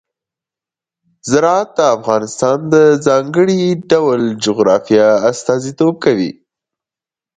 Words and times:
زراعت 1.29 1.69
د 1.77 1.79
افغانستان 1.97 2.57
د 2.73 2.75
ځانګړي 3.07 3.61
ډول 3.91 4.21
جغرافیه 4.45 5.07
استازیتوب 5.31 5.93
کوي. 6.05 6.31